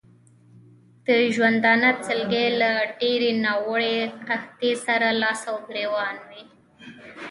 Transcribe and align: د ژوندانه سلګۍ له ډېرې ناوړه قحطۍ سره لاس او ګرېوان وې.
د 1.05 1.07
ژوندانه 1.35 1.89
سلګۍ 2.05 2.47
له 2.61 2.71
ډېرې 2.99 3.31
ناوړه 3.43 3.97
قحطۍ 4.27 4.73
سره 4.85 5.07
لاس 5.21 5.41
او 5.49 5.57
ګرېوان 5.67 6.15
وې. 6.27 6.41